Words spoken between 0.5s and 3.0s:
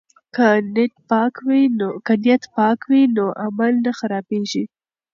نیت پاک